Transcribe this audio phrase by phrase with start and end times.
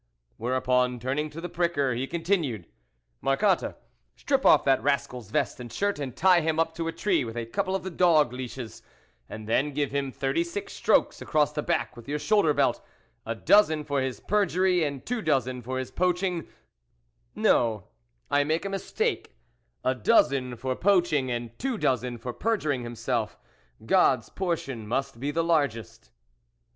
[0.37, 2.65] Whereupon turning to the pricker, he continued:"
[3.21, 3.77] Marcotte,
[4.15, 7.37] strip off that rascal's vest and shirt, and tie him up to a tree with
[7.37, 8.81] a couple of the dog leashes
[9.29, 12.81] and then give him thirty six strokes across the back with your shoulder belt,
[13.27, 16.47] a dozen for his perjury, and two dozen for his poaching;
[17.35, 17.83] no,
[18.31, 19.35] I make a mistake,
[19.83, 23.37] a dozen for poaching and two dozen for perjuring himself,
[23.85, 26.09] God's portion must be the largest."